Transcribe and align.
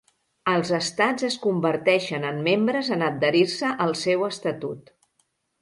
Els 0.53 0.71
Estats 0.77 1.27
es 1.27 1.35
converteixen 1.43 2.25
en 2.31 2.41
membres 2.49 2.91
en 2.97 3.05
adherir-se 3.11 3.75
al 3.87 3.97
seu 4.07 4.29
estatut. 4.33 4.95